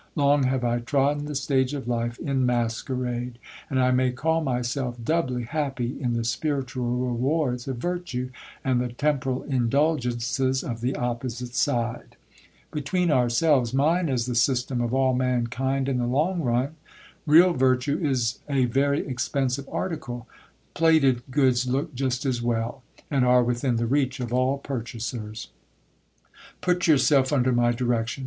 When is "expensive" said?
19.05-19.69